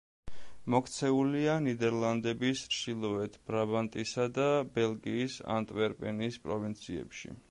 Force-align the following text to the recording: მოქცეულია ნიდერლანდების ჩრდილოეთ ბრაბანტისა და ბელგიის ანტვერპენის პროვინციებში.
მოქცეულია 0.75 1.57
ნიდერლანდების 1.65 2.63
ჩრდილოეთ 2.77 3.37
ბრაბანტისა 3.51 4.27
და 4.39 4.49
ბელგიის 4.79 5.39
ანტვერპენის 5.59 6.43
პროვინციებში. 6.49 7.39